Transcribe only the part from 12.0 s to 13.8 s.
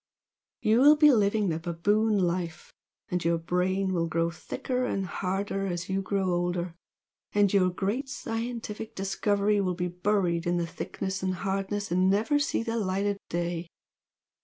never see the light of day!